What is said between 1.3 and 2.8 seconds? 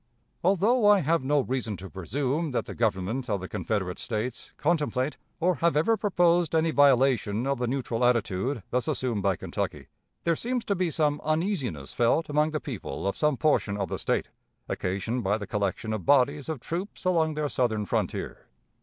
reason to presume that the